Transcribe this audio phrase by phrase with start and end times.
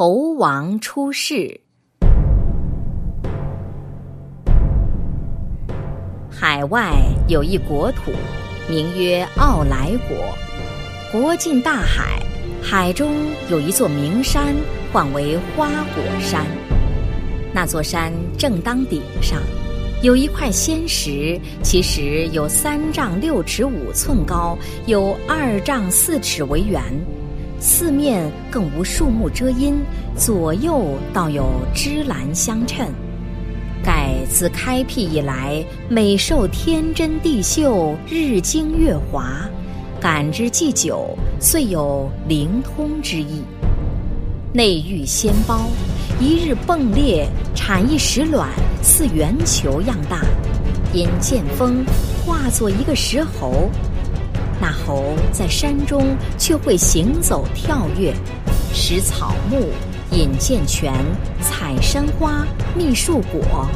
[0.00, 1.60] 猴王出世。
[6.30, 6.92] 海外
[7.26, 8.12] 有一国土，
[8.70, 10.16] 名曰奥莱国。
[11.10, 12.22] 国近大海，
[12.62, 13.12] 海中
[13.50, 14.54] 有一座名山，
[14.92, 16.46] 唤为花果山。
[17.52, 19.42] 那座山正当顶上，
[20.00, 24.56] 有一块仙石，其实有三丈六尺五寸高，
[24.86, 26.80] 有二丈四尺为圆。
[27.60, 29.80] 四面更无树木遮阴，
[30.16, 32.88] 左右倒有芝兰相衬。
[33.82, 39.48] 盖自开辟以来，每受天真地秀，日精月华，
[40.00, 43.42] 感之既久，遂有灵通之意。
[44.52, 45.62] 内遇仙苞，
[46.20, 48.48] 一日迸裂，产一石卵，
[48.82, 50.22] 似圆球样大，
[50.92, 51.84] 因见风，
[52.24, 53.68] 化作一个石猴。
[54.60, 58.12] 那猴在山中却会行走跳跃，
[58.72, 59.68] 食草木，
[60.10, 60.92] 饮涧泉，
[61.40, 62.44] 采山花，
[62.76, 63.68] 觅树果，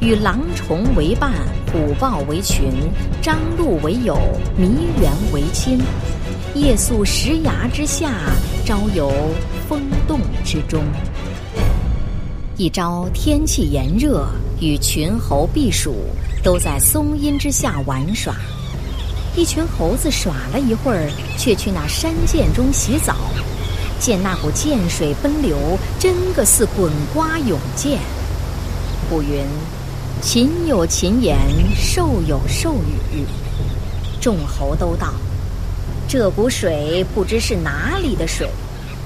[0.00, 1.32] 与狼虫为伴，
[1.72, 2.70] 虎豹为群，
[3.22, 4.18] 獐鹿为友，
[4.58, 4.68] 麋
[5.00, 5.80] 猿为亲。
[6.54, 8.12] 夜宿石崖之下，
[8.64, 9.10] 朝游
[9.68, 10.82] 风洞之中。
[12.56, 14.26] 一朝天气炎热，
[14.60, 15.94] 与群猴避暑，
[16.42, 18.34] 都在松阴之下玩耍。
[19.36, 23.14] 一群猴子耍了一会儿，却去那山涧中洗澡，
[24.00, 27.98] 见那股涧水奔流，真个似滚瓜涌溅。
[29.10, 29.44] 古云
[30.22, 31.36] ：“禽有禽言，
[31.76, 32.76] 兽有兽
[33.12, 33.26] 语。”
[34.22, 35.12] 众猴都道
[36.08, 38.48] ：“这股水不知是哪里的水，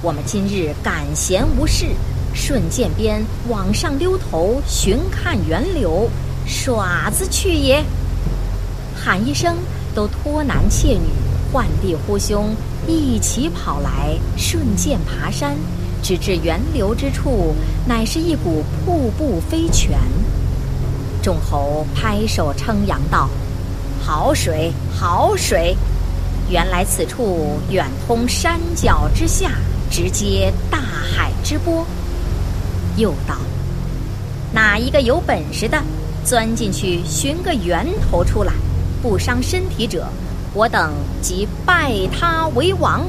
[0.01, 1.87] 我们今日赶闲无事，
[2.33, 6.09] 顺涧边往上溜头寻看源流，
[6.47, 7.83] 耍子去也。”
[8.95, 9.57] 喊一声。
[9.93, 11.09] 都托男妾女，
[11.51, 12.55] 唤弟呼兄，
[12.87, 15.55] 一起跑来，顺涧爬山，
[16.01, 17.53] 直至源流之处，
[17.85, 19.99] 乃是一股瀑布飞泉。
[21.21, 23.29] 众猴拍手称扬道
[24.01, 25.75] ：“好水，好水！
[26.49, 29.51] 原来此处远通山脚之下，
[29.89, 31.85] 直接大海之波。”
[32.97, 33.35] 又道
[34.51, 35.77] ：“哪一个有本事的，
[36.25, 38.53] 钻进去寻个源头出来。”
[39.01, 40.07] 不伤身体者，
[40.53, 40.91] 我等
[41.21, 43.03] 即拜他为王。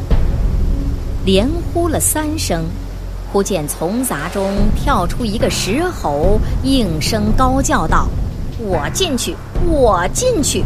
[1.25, 2.65] 连呼了三声，
[3.31, 8.09] 忽见丛杂中跳出一个石猴，应声高叫道
[8.59, 9.37] ：“我进去，
[9.69, 10.65] 我进去！”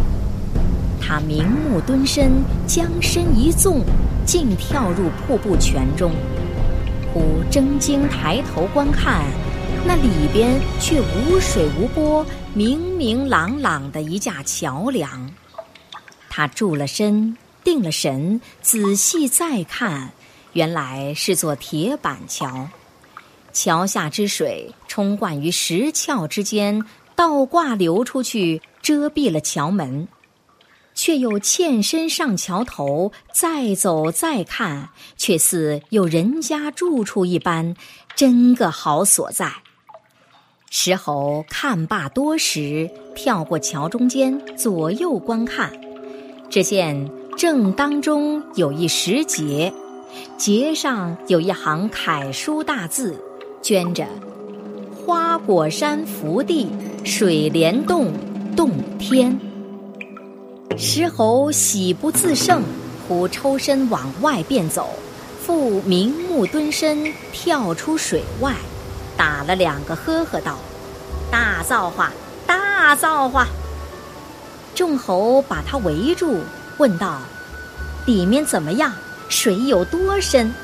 [1.00, 2.32] 他明目蹲身，
[2.66, 3.80] 将身一纵，
[4.24, 6.12] 竟跳入瀑布泉中。
[7.12, 9.24] 忽睁睛抬头观看。
[9.88, 15.30] 那里边却无水无波，明明朗朗的一架桥梁。
[16.28, 20.10] 他住了身，定了神，仔细再看，
[20.54, 22.68] 原来是座铁板桥。
[23.52, 30.08] 桥下之水冲灌于石窍之间，倒挂流出去，遮蔽了桥门。
[30.96, 37.76] 却又欠身上桥头，再走再看，却似有人家住处一般，
[38.16, 39.52] 真个好所在。
[40.78, 45.72] 石猴看罢多时，跳过桥中间，左右观看，
[46.50, 49.72] 只见正当中有一石碣，
[50.38, 53.18] 碣上有一行楷书大字，
[53.62, 54.06] 镌着
[54.94, 56.68] “花果山福地，
[57.04, 58.12] 水帘洞
[58.54, 59.40] 洞天”。
[60.76, 62.62] 石猴喜不自胜，
[63.08, 64.90] 忽抽身往外便走，
[65.40, 68.54] 复明目蹲身，跳出水外。
[69.16, 70.58] 打了两个呵呵道
[71.30, 72.12] ：“大造化，
[72.46, 73.46] 大造化！”
[74.74, 76.40] 众猴把他围住，
[76.76, 77.18] 问道
[78.04, 78.92] ：“里面怎么样？
[79.28, 80.54] 水有多深？”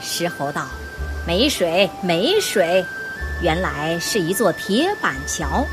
[0.00, 0.66] 石猴道
[1.26, 2.84] ：“没水，没水。
[3.42, 5.64] 原来是一座铁板桥，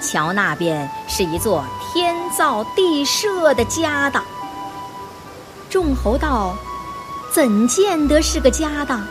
[0.00, 4.22] 桥那边是一座天造地设的家当。”
[5.70, 6.54] 众猴道
[7.32, 9.04] ：“怎见得是个家当？”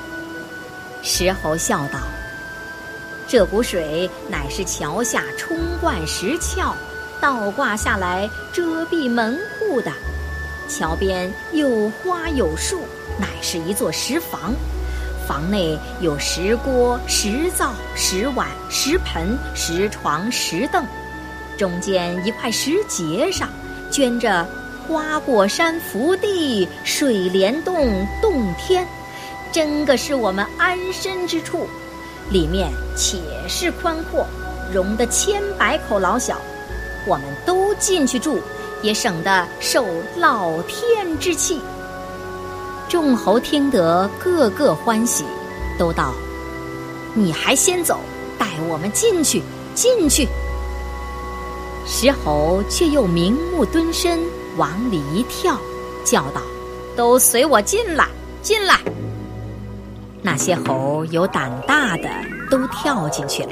[1.03, 1.99] 石猴笑道。
[3.33, 6.71] 这股水乃是桥下冲灌石壳，
[7.19, 9.91] 倒挂下来遮蔽门户的。
[10.69, 12.81] 桥边有花有树，
[13.19, 14.53] 乃是一座石房。
[15.27, 20.85] 房内有石锅、石灶、石碗、石盆、石床、石凳。
[21.57, 23.49] 中间一块石碣上
[23.89, 24.47] 镌着
[24.87, 28.87] “花果山福地，水帘洞洞天”，
[29.51, 31.67] 真个是我们安身之处。
[32.29, 33.17] 里面且
[33.47, 34.25] 是宽阔，
[34.73, 36.37] 容得千百口老小，
[37.05, 38.39] 我们都进去住，
[38.81, 39.85] 也省得受
[40.17, 41.59] 老天之气。
[42.89, 45.23] 众猴听得，个个欢喜，
[45.77, 46.13] 都道
[47.13, 47.99] ：“你还先走，
[48.37, 49.41] 带我们进去，
[49.73, 50.27] 进去。”
[51.85, 54.19] 石猴却又明目蹲身，
[54.57, 55.57] 往里一跳，
[56.05, 56.41] 叫道
[56.95, 58.07] ：“都随我进来，
[58.41, 58.79] 进来！”
[60.25, 62.09] 那些猴有胆大的
[62.49, 63.51] 都跳进去了，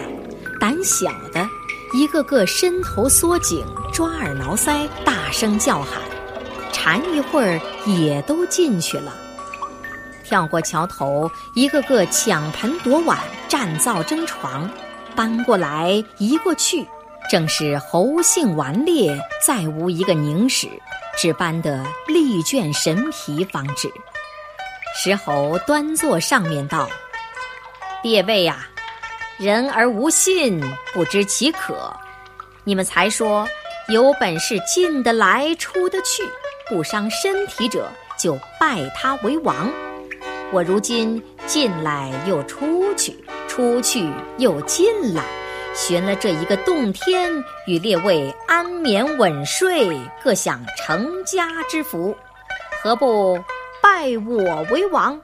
[0.59, 1.45] 胆小的
[1.93, 6.01] 一个个伸头缩颈，抓耳挠腮，大声叫喊。
[6.71, 9.13] 缠一会儿也都进去了，
[10.23, 13.19] 跳过桥头，一个个抢盆夺碗，
[13.49, 14.69] 占灶争床，
[15.13, 16.87] 搬过来移过去，
[17.29, 20.69] 正是猴性顽劣，再无一个宁使，
[21.17, 23.91] 只搬得力倦神疲方止。
[24.93, 26.89] 石猴端坐上面道
[28.03, 28.67] ：“列位呀，
[29.37, 30.61] 人而无信，
[30.93, 31.91] 不知其可。
[32.63, 33.47] 你们才说
[33.87, 36.23] 有本事进得来，出得去，
[36.67, 39.71] 不伤身体者，就拜他为王。
[40.51, 43.17] 我如今进来又出去，
[43.47, 45.23] 出去又进来，
[45.73, 47.31] 寻了这一个洞天，
[47.65, 52.15] 与列位安眠稳睡，各享成家之福，
[52.83, 53.41] 何不？”
[53.81, 55.19] 拜我为王，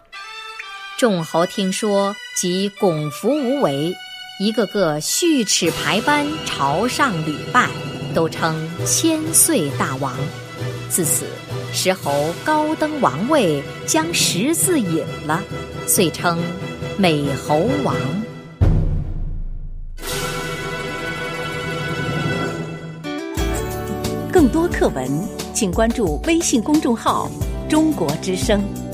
[0.98, 3.96] 众猴听说，即拱伏无为，
[4.40, 7.70] 一个个蓄齿排班，朝上礼拜，
[8.16, 10.12] 都称千岁大王。
[10.90, 11.28] 自此，
[11.72, 15.44] 石猴高登王位，将十字引了，
[15.86, 16.40] 遂称
[16.98, 17.96] 美猴王。
[24.32, 25.08] 更多课文，
[25.54, 27.30] 请关注微信公众号。
[27.68, 28.87] 中国之声。